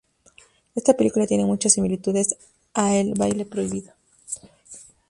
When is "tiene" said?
1.27-1.45